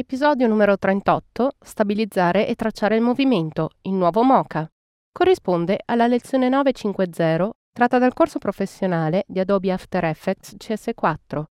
[0.00, 1.56] Episodio numero 38.
[1.62, 4.66] Stabilizzare e tracciare il movimento, il nuovo MOCA.
[5.12, 11.42] Corrisponde alla lezione 950 tratta dal corso professionale di Adobe After Effects CS4.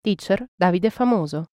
[0.00, 1.48] Teacher Davide Famoso.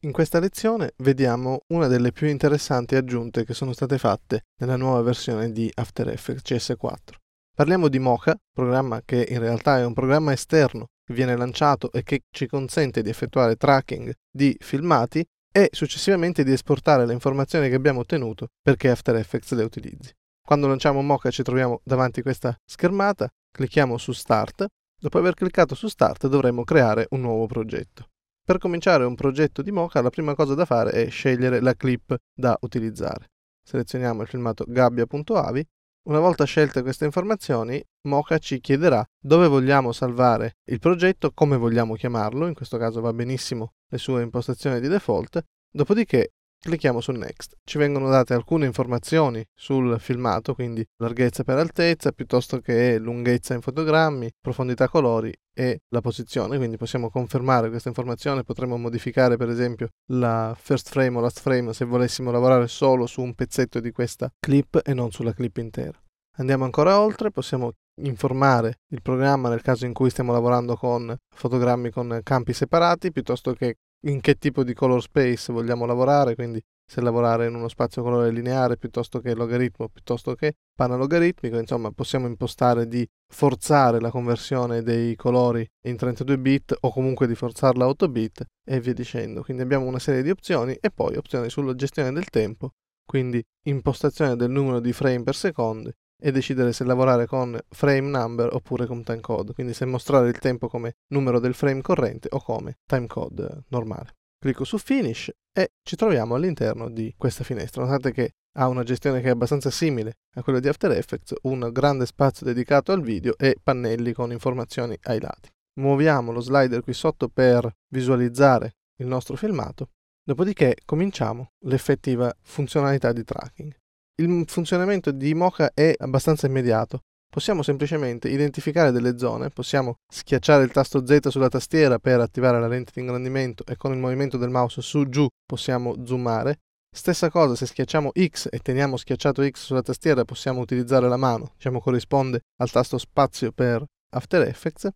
[0.00, 5.02] In questa lezione vediamo una delle più interessanti aggiunte che sono state fatte nella nuova
[5.02, 7.16] versione di After Effects CS4.
[7.54, 12.02] Parliamo di Mocha, programma che in realtà è un programma esterno che viene lanciato e
[12.02, 15.22] che ci consente di effettuare tracking di filmati
[15.56, 20.12] e successivamente di esportare le informazioni che abbiamo ottenuto perché After Effects le utilizzi.
[20.46, 24.66] Quando lanciamo Mocha ci troviamo davanti a questa schermata, clicchiamo su Start,
[25.00, 28.10] dopo aver cliccato su Start dovremo creare un nuovo progetto.
[28.44, 32.14] Per cominciare un progetto di Mocha la prima cosa da fare è scegliere la clip
[32.34, 33.30] da utilizzare.
[33.66, 35.66] Selezioniamo il filmato gabbia.avi
[36.06, 41.94] una volta scelte queste informazioni, Mocha ci chiederà dove vogliamo salvare il progetto, come vogliamo
[41.94, 47.56] chiamarlo, in questo caso va benissimo le sue impostazioni di default, dopodiché clicchiamo su Next.
[47.64, 53.60] Ci vengono date alcune informazioni sul filmato, quindi larghezza per altezza, piuttosto che lunghezza in
[53.60, 59.88] fotogrammi, profondità colori e la posizione, quindi possiamo confermare questa informazione, potremmo modificare per esempio
[60.10, 64.30] la first frame o last frame se volessimo lavorare solo su un pezzetto di questa
[64.38, 65.98] clip e non sulla clip intera.
[66.38, 71.90] Andiamo ancora oltre, possiamo informare il programma nel caso in cui stiamo lavorando con fotogrammi
[71.90, 73.76] con campi separati, piuttosto che
[74.06, 78.30] in che tipo di color space vogliamo lavorare, quindi se lavorare in uno spazio colore
[78.30, 85.16] lineare piuttosto che logaritmo, piuttosto che panalogaritmico, insomma possiamo impostare di forzare la conversione dei
[85.16, 89.42] colori in 32 bit o comunque di forzarla a 8 bit e via dicendo.
[89.42, 92.70] Quindi abbiamo una serie di opzioni e poi opzioni sulla gestione del tempo,
[93.04, 98.52] quindi impostazione del numero di frame per secondo e decidere se lavorare con frame number
[98.52, 102.78] oppure con timecode, quindi se mostrare il tempo come numero del frame corrente o come
[102.84, 104.14] timecode normale.
[104.38, 107.84] Clicco su Finish e ci troviamo all'interno di questa finestra.
[107.84, 111.68] Notate che ha una gestione che è abbastanza simile a quella di After Effects, un
[111.72, 115.50] grande spazio dedicato al video e pannelli con informazioni ai lati.
[115.80, 119.90] Muoviamo lo slider qui sotto per visualizzare il nostro filmato,
[120.22, 123.74] dopodiché cominciamo l'effettiva funzionalità di tracking.
[124.18, 127.02] Il funzionamento di Mocha è abbastanza immediato.
[127.28, 132.66] Possiamo semplicemente identificare delle zone, possiamo schiacciare il tasto Z sulla tastiera per attivare la
[132.66, 136.60] lente di ingrandimento e con il movimento del mouse su giù possiamo zoomare.
[136.90, 141.52] Stessa cosa se schiacciamo X e teniamo schiacciato X sulla tastiera possiamo utilizzare la mano,
[141.54, 143.84] diciamo corrisponde al tasto spazio per
[144.14, 144.88] After Effects.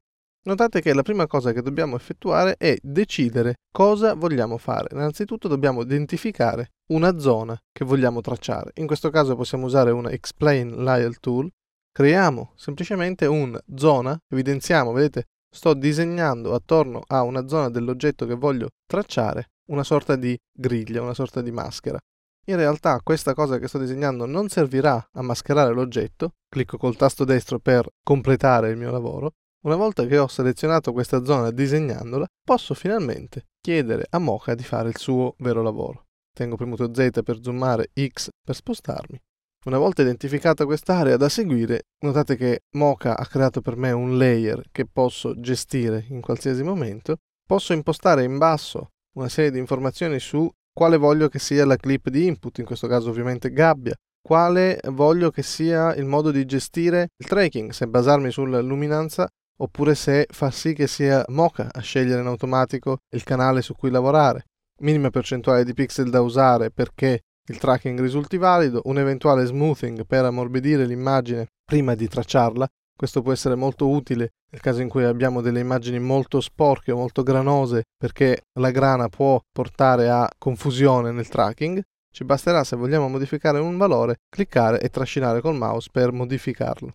[0.42, 4.88] Notate che la prima cosa che dobbiamo effettuare è decidere cosa vogliamo fare.
[4.92, 8.70] Innanzitutto dobbiamo identificare una zona che vogliamo tracciare.
[8.76, 11.50] In questo caso possiamo usare una Explain Layer Tool.
[11.92, 18.68] Creiamo semplicemente una zona, evidenziamo, vedete, sto disegnando attorno a una zona dell'oggetto che voglio
[18.86, 21.98] tracciare una sorta di griglia, una sorta di maschera.
[22.46, 27.24] In realtà questa cosa che sto disegnando non servirà a mascherare l'oggetto, clicco col tasto
[27.24, 32.74] destro per completare il mio lavoro, una volta che ho selezionato questa zona disegnandola, posso
[32.74, 36.06] finalmente chiedere a Mocha di fare il suo vero lavoro.
[36.32, 39.20] Tengo premuto Z per zoomare, X per spostarmi.
[39.66, 44.62] Una volta identificata quest'area da seguire, notate che Mocha ha creato per me un layer
[44.72, 47.16] che posso gestire in qualsiasi momento.
[47.44, 52.08] Posso impostare in basso una serie di informazioni su quale voglio che sia la clip
[52.08, 57.08] di input, in questo caso ovviamente gabbia, quale voglio che sia il modo di gestire
[57.18, 59.28] il tracking, se basarmi sulla luminanza
[59.62, 63.90] oppure se fa sì che sia Mocha a scegliere in automatico il canale su cui
[63.90, 64.44] lavorare,
[64.82, 70.24] minima percentuale di pixel da usare perché il tracking risulti valido, un eventuale smoothing per
[70.24, 72.68] ammorbidire l'immagine prima di tracciarla.
[72.96, 76.96] Questo può essere molto utile nel caso in cui abbiamo delle immagini molto sporche o
[76.96, 81.80] molto granose perché la grana può portare a confusione nel tracking.
[82.12, 86.92] Ci basterà se vogliamo modificare un valore cliccare e trascinare col mouse per modificarlo.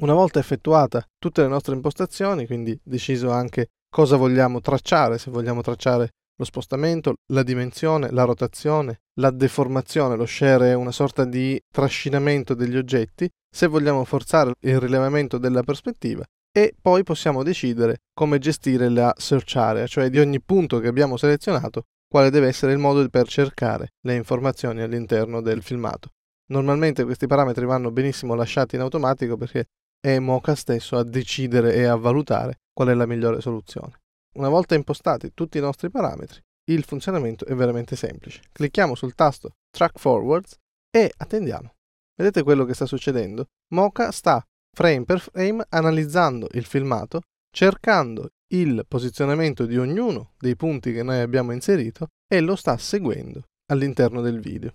[0.00, 5.60] Una volta effettuata tutte le nostre impostazioni, quindi deciso anche cosa vogliamo tracciare, se vogliamo
[5.60, 11.60] tracciare lo spostamento, la dimensione, la rotazione, la deformazione, lo share è una sorta di
[11.68, 16.22] trascinamento degli oggetti, se vogliamo forzare il rilevamento della prospettiva
[16.52, 21.16] e poi possiamo decidere come gestire la search area, cioè di ogni punto che abbiamo
[21.16, 26.10] selezionato quale deve essere il modo per cercare le informazioni all'interno del filmato.
[26.50, 29.66] Normalmente questi parametri vanno benissimo lasciati in automatico perché
[30.00, 34.00] è Mocha stesso a decidere e a valutare qual è la migliore soluzione.
[34.36, 36.40] Una volta impostati tutti i nostri parametri,
[36.70, 38.42] il funzionamento è veramente semplice.
[38.52, 40.56] Clicchiamo sul tasto Track Forwards
[40.90, 41.72] e attendiamo.
[42.14, 43.46] Vedete quello che sta succedendo?
[43.74, 44.44] Mocha sta
[44.76, 51.20] frame per frame analizzando il filmato, cercando il posizionamento di ognuno dei punti che noi
[51.20, 54.74] abbiamo inserito e lo sta seguendo all'interno del video.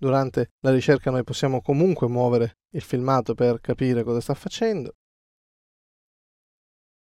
[0.00, 4.94] Durante la ricerca noi possiamo comunque muovere il filmato per capire cosa sta facendo.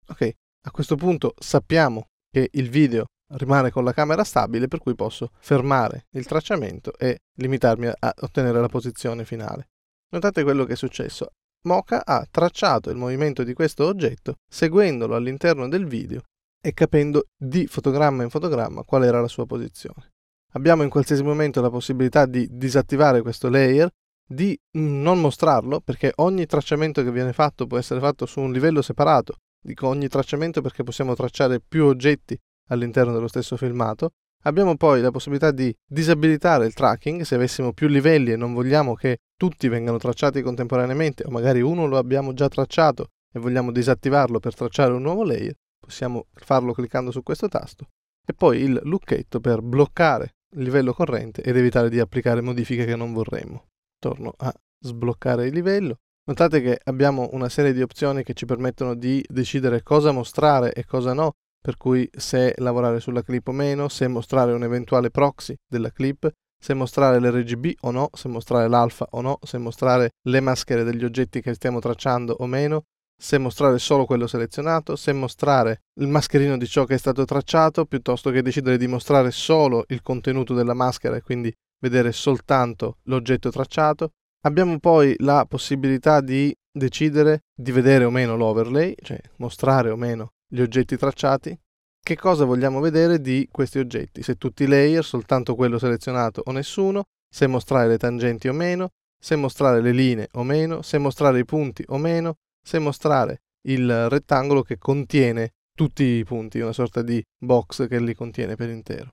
[0.06, 0.30] Ok,
[0.66, 5.32] a questo punto sappiamo che il video rimane con la camera stabile per cui posso
[5.40, 9.70] fermare il tracciamento e limitarmi a ottenere la posizione finale.
[10.12, 11.30] Notate quello che è successo.
[11.66, 16.22] Mocha ha tracciato il movimento di questo oggetto seguendolo all'interno del video
[16.60, 20.13] e capendo di fotogramma in fotogramma qual era la sua posizione.
[20.56, 23.90] Abbiamo in qualsiasi momento la possibilità di disattivare questo layer,
[24.24, 28.80] di non mostrarlo perché ogni tracciamento che viene fatto può essere fatto su un livello
[28.80, 29.38] separato.
[29.60, 34.10] Dico ogni tracciamento perché possiamo tracciare più oggetti all'interno dello stesso filmato.
[34.44, 38.94] Abbiamo poi la possibilità di disabilitare il tracking se avessimo più livelli e non vogliamo
[38.94, 44.38] che tutti vengano tracciati contemporaneamente o magari uno lo abbiamo già tracciato e vogliamo disattivarlo
[44.38, 47.88] per tracciare un nuovo layer, possiamo farlo cliccando su questo tasto
[48.24, 53.12] e poi il lucchetto per bloccare livello corrente ed evitare di applicare modifiche che non
[53.12, 53.68] vorremmo.
[53.98, 55.98] Torno a sbloccare il livello.
[56.26, 60.84] Notate che abbiamo una serie di opzioni che ci permettono di decidere cosa mostrare e
[60.84, 65.54] cosa no, per cui se lavorare sulla clip o meno, se mostrare un eventuale proxy
[65.66, 70.40] della clip, se mostrare l'RGB o no, se mostrare l'alfa o no, se mostrare le
[70.40, 72.84] maschere degli oggetti che stiamo tracciando o meno,
[73.16, 77.84] se mostrare solo quello selezionato, se mostrare il mascherino di ciò che è stato tracciato,
[77.86, 83.50] piuttosto che decidere di mostrare solo il contenuto della maschera e quindi vedere soltanto l'oggetto
[83.50, 84.10] tracciato.
[84.44, 90.32] Abbiamo poi la possibilità di decidere di vedere o meno l'overlay, cioè mostrare o meno
[90.46, 91.58] gli oggetti tracciati.
[92.04, 94.22] Che cosa vogliamo vedere di questi oggetti?
[94.22, 98.90] Se tutti i layer, soltanto quello selezionato o nessuno, se mostrare le tangenti o meno,
[99.18, 102.34] se mostrare le linee o meno, se mostrare i punti o meno,
[102.64, 108.14] se mostrare il rettangolo che contiene tutti i punti, una sorta di box che li
[108.14, 109.10] contiene per intero.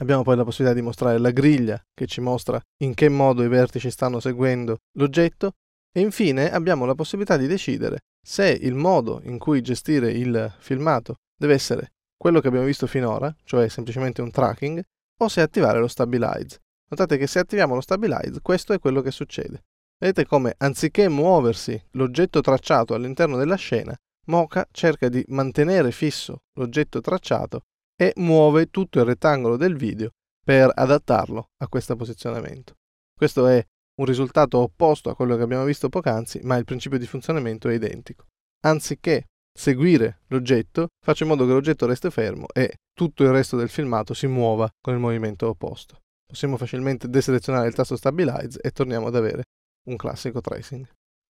[0.00, 3.48] Abbiamo poi la possibilità di mostrare la griglia che ci mostra in che modo i
[3.48, 5.52] vertici stanno seguendo l'oggetto
[5.92, 11.16] e infine abbiamo la possibilità di decidere se il modo in cui gestire il filmato
[11.36, 14.82] deve essere quello che abbiamo visto finora, cioè semplicemente un tracking,
[15.20, 16.58] o se attivare lo stabilize.
[16.90, 19.62] Notate che se attiviamo lo stabilize, questo è quello che succede.
[20.00, 23.96] Vedete come anziché muoversi l'oggetto tracciato all'interno della scena,
[24.26, 27.62] Mocha cerca di mantenere fisso l'oggetto tracciato
[27.96, 30.10] e muove tutto il rettangolo del video
[30.44, 32.74] per adattarlo a questo posizionamento.
[33.12, 33.64] Questo è
[33.96, 37.74] un risultato opposto a quello che abbiamo visto poc'anzi, ma il principio di funzionamento è
[37.74, 38.26] identico.
[38.66, 43.68] Anziché seguire l'oggetto, faccio in modo che l'oggetto resti fermo e tutto il resto del
[43.68, 45.98] filmato si muova con il movimento opposto.
[46.24, 49.42] Possiamo facilmente deselezionare il tasto Stabilize e torniamo ad avere
[49.88, 50.86] un classico tracing.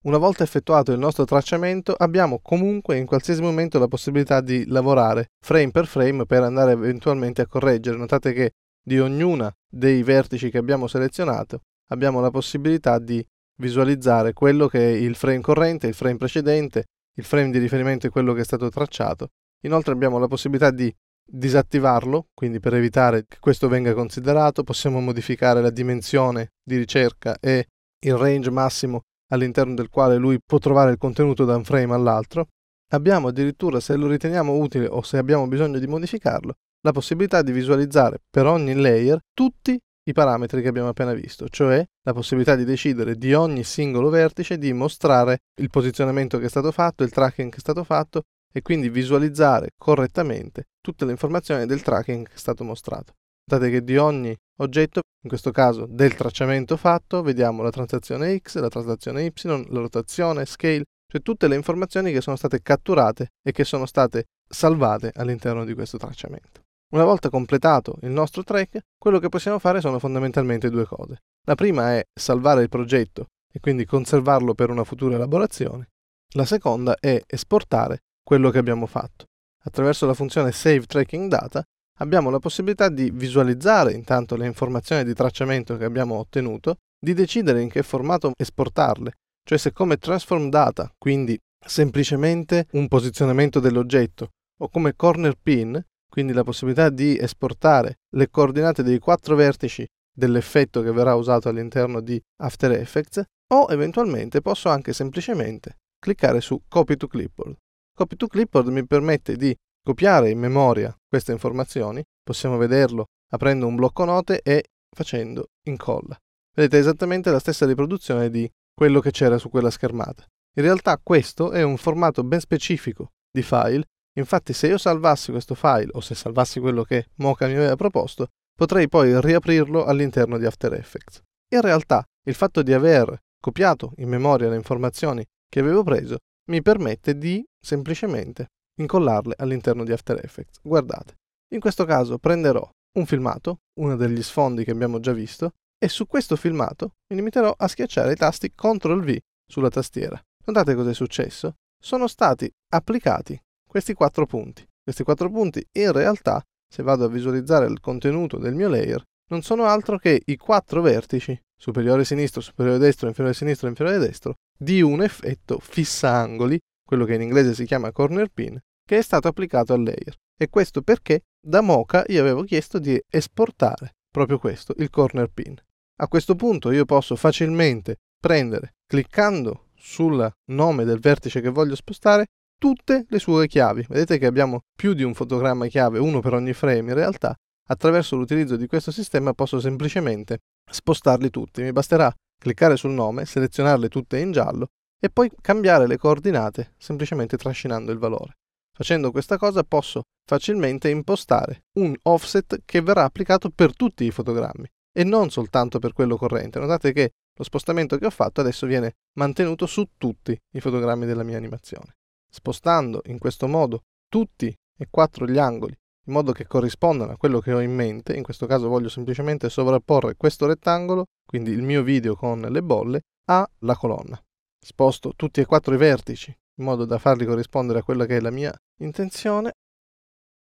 [0.04, 5.30] Una volta effettuato il nostro tracciamento, abbiamo comunque in qualsiasi momento la possibilità di lavorare
[5.40, 7.96] frame per frame per andare eventualmente a correggere.
[7.96, 8.52] Notate che
[8.82, 13.24] di ognuna dei vertici che abbiamo selezionato abbiamo la possibilità di
[13.56, 16.84] visualizzare quello che è il frame corrente, il frame precedente,
[17.16, 19.30] il frame di riferimento è quello che è stato tracciato.
[19.62, 20.94] Inoltre abbiamo la possibilità di
[21.26, 27.68] disattivarlo, quindi per evitare che questo venga considerato, possiamo modificare la dimensione di ricerca e
[28.04, 32.48] il range massimo all'interno del quale lui può trovare il contenuto da un frame all'altro.
[32.92, 37.52] Abbiamo addirittura, se lo riteniamo utile o se abbiamo bisogno di modificarlo, la possibilità di
[37.52, 42.64] visualizzare per ogni layer tutti i parametri che abbiamo appena visto, cioè la possibilità di
[42.64, 47.50] decidere di ogni singolo vertice di mostrare il posizionamento che è stato fatto, il tracking
[47.50, 52.38] che è stato fatto e quindi visualizzare correttamente tutte le informazioni del tracking che è
[52.38, 53.14] stato mostrato.
[53.46, 58.58] Notate che di ogni oggetto, in questo caso del tracciamento fatto, vediamo la transazione X,
[58.58, 63.52] la transazione Y, la rotazione, scale, cioè tutte le informazioni che sono state catturate e
[63.52, 66.62] che sono state salvate all'interno di questo tracciamento.
[66.94, 71.22] Una volta completato il nostro track, quello che possiamo fare sono fondamentalmente due cose.
[71.46, 75.88] La prima è salvare il progetto e quindi conservarlo per una futura elaborazione.
[76.34, 79.26] La seconda è esportare quello che abbiamo fatto.
[79.64, 81.62] Attraverso la funzione Save Tracking Data
[82.00, 87.60] abbiamo la possibilità di visualizzare intanto le informazioni di tracciamento che abbiamo ottenuto, di decidere
[87.60, 89.12] in che formato esportarle,
[89.46, 96.32] cioè se come transform data, quindi semplicemente un posizionamento dell'oggetto o come corner pin, quindi
[96.32, 99.86] la possibilità di esportare le coordinate dei quattro vertici
[100.16, 103.22] dell'effetto che verrà usato all'interno di After Effects
[103.52, 107.56] o eventualmente posso anche semplicemente cliccare su Copy to Clipboard.
[107.96, 113.76] Copy to Clipboard mi permette di copiare in memoria queste informazioni, possiamo vederlo aprendo un
[113.76, 116.18] blocco note e facendo incolla.
[116.56, 120.24] Vedete esattamente la stessa riproduzione di quello che c'era su quella schermata.
[120.56, 123.84] In realtà questo è un formato ben specifico di file,
[124.18, 128.28] infatti se io salvassi questo file o se salvassi quello che Mocha mi aveva proposto,
[128.56, 131.20] potrei poi riaprirlo all'interno di After Effects.
[131.52, 136.18] In realtà il fatto di aver copiato in memoria le informazioni che avevo preso
[136.50, 140.60] mi permette di semplicemente incollarle all'interno di After Effects.
[140.62, 141.14] Guardate,
[141.54, 146.06] in questo caso prenderò un filmato, uno degli sfondi che abbiamo già visto, e su
[146.06, 150.20] questo filmato mi limiterò a schiacciare i tasti CTRL V sulla tastiera.
[150.46, 151.56] Notate cosa è successo?
[151.78, 154.66] Sono stati applicati questi quattro punti.
[154.82, 159.42] Questi quattro punti in realtà, se vado a visualizzare il contenuto del mio layer, non
[159.42, 164.82] sono altro che i quattro vertici, superiore sinistro, superiore destro, inferiore sinistro, inferiore destro, di
[164.82, 169.28] un effetto fissa angoli, quello che in inglese si chiama corner pin, che è stato
[169.28, 170.16] applicato al layer.
[170.36, 175.56] E questo perché da Mocha io avevo chiesto di esportare proprio questo, il corner pin.
[176.00, 182.26] A questo punto io posso facilmente prendere, cliccando sul nome del vertice che voglio spostare,
[182.58, 183.86] tutte le sue chiavi.
[183.88, 186.90] Vedete che abbiamo più di un fotogramma chiave, uno per ogni frame.
[186.90, 187.34] In realtà,
[187.68, 190.38] attraverso l'utilizzo di questo sistema posso semplicemente
[190.70, 191.62] spostarli tutti.
[191.62, 194.68] Mi basterà cliccare sul nome, selezionarle tutte in giallo
[195.04, 198.38] e poi cambiare le coordinate semplicemente trascinando il valore.
[198.74, 204.66] Facendo questa cosa posso facilmente impostare un offset che verrà applicato per tutti i fotogrammi
[204.96, 206.58] e non soltanto per quello corrente.
[206.58, 211.22] Notate che lo spostamento che ho fatto adesso viene mantenuto su tutti i fotogrammi della
[211.22, 211.96] mia animazione.
[212.26, 217.40] Spostando in questo modo tutti e quattro gli angoli in modo che corrispondano a quello
[217.40, 221.82] che ho in mente, in questo caso voglio semplicemente sovrapporre questo rettangolo, quindi il mio
[221.82, 224.18] video con le bolle, alla colonna.
[224.64, 228.20] Sposto tutti e quattro i vertici in modo da farli corrispondere a quella che è
[228.20, 229.52] la mia intenzione.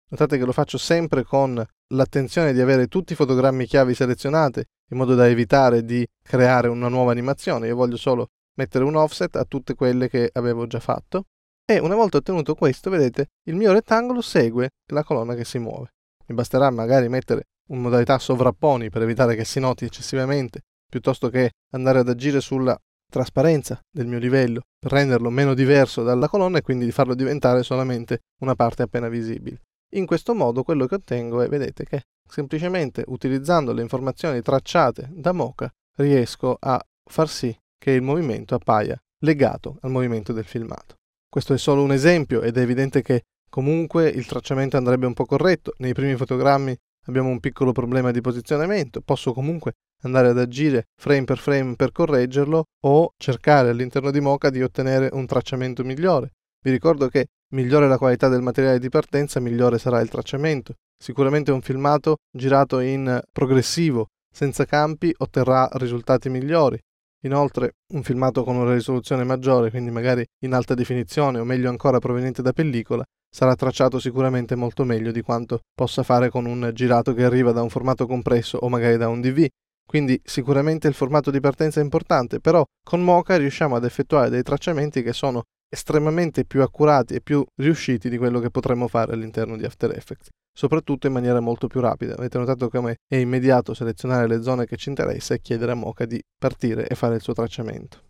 [0.08, 4.96] Notate che lo faccio sempre con l'attenzione di avere tutti i fotogrammi chiavi selezionati in
[4.96, 7.66] modo da evitare di creare una nuova animazione.
[7.66, 11.24] Io voglio solo mettere un offset a tutte quelle che avevo già fatto
[11.66, 15.92] e una volta ottenuto questo, vedete, il mio rettangolo segue la colonna che si muove.
[16.28, 21.50] Mi basterà magari mettere una modalità sovrapponi per evitare che si noti eccessivamente, piuttosto che
[21.72, 22.80] andare ad agire sulla
[23.10, 27.62] trasparenza del mio livello per renderlo meno diverso dalla colonna e quindi di farlo diventare
[27.62, 29.62] solamente una parte appena visibile.
[29.94, 35.32] In questo modo quello che ottengo è, vedete, che semplicemente utilizzando le informazioni tracciate da
[35.32, 40.96] Mocha riesco a far sì che il movimento appaia legato al movimento del filmato.
[41.28, 45.24] Questo è solo un esempio ed è evidente che comunque il tracciamento andrebbe un po'
[45.24, 45.72] corretto.
[45.78, 51.24] Nei primi fotogrammi abbiamo un piccolo problema di posizionamento, posso comunque andare ad agire frame
[51.24, 56.32] per frame per correggerlo o cercare all'interno di Mocha di ottenere un tracciamento migliore.
[56.62, 60.74] Vi ricordo che migliore la qualità del materiale di partenza, migliore sarà il tracciamento.
[60.98, 66.78] Sicuramente un filmato girato in progressivo, senza campi, otterrà risultati migliori.
[67.24, 71.98] Inoltre, un filmato con una risoluzione maggiore, quindi magari in alta definizione o meglio ancora
[71.98, 77.14] proveniente da pellicola, sarà tracciato sicuramente molto meglio di quanto possa fare con un girato
[77.14, 79.46] che arriva da un formato compresso o magari da un DV.
[79.86, 84.42] Quindi sicuramente il formato di partenza è importante, però con Mocha riusciamo ad effettuare dei
[84.42, 89.56] tracciamenti che sono estremamente più accurati e più riusciti di quello che potremmo fare all'interno
[89.56, 92.14] di After Effects, soprattutto in maniera molto più rapida.
[92.14, 96.04] Avete notato come è immediato selezionare le zone che ci interessa e chiedere a Mocha
[96.04, 98.02] di partire e fare il suo tracciamento.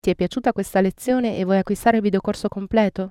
[0.00, 3.10] Ti è piaciuta questa lezione e vuoi acquistare il videocorso completo?